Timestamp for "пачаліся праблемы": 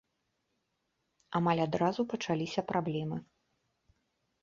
2.17-3.17